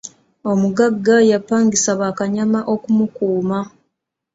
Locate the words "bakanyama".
2.01-2.59